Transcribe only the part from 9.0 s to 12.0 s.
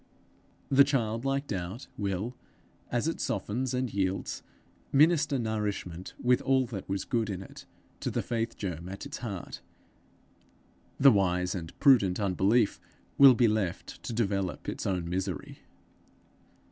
its heart; the wise and